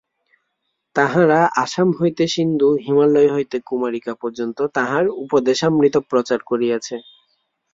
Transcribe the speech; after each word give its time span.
তাহারা 0.95 1.39
আসাম 1.63 1.89
হইতে 1.99 2.23
সিন্ধু, 2.27 2.69
হিমালয় 2.83 3.29
হইতে 3.35 3.57
কুমারিকা 3.67 4.13
পর্যন্ত 4.21 4.57
তাঁহার 4.75 5.05
উপদেশামৃত 5.23 5.95
প্রচার 6.09 6.39
করিয়াছে। 6.43 6.95